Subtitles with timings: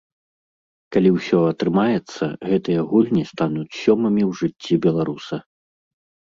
[0.95, 5.37] Калі ўсё атрымаецца, гэтыя гульні стануць сёмымі ў жыцці беларуса.